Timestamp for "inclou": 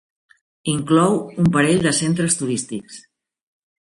0.75-1.13